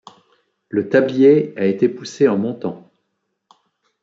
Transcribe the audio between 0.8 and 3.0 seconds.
tablier a été poussé en montant.